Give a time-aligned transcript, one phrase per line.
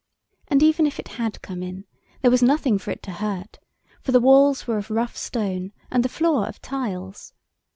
[0.47, 1.85] And even if it had come in,
[2.23, 3.59] there was nothing for it to hurt,
[4.01, 7.33] for the walls were of rough stone, and the floor of tiles.